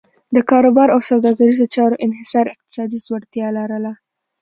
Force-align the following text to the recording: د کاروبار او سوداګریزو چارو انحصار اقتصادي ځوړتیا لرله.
د 0.35 0.37
کاروبار 0.49 0.87
او 0.95 0.99
سوداګریزو 1.09 1.65
چارو 1.75 1.95
انحصار 2.05 2.45
اقتصادي 2.53 2.99
ځوړتیا 3.07 3.47
لرله. 3.57 3.91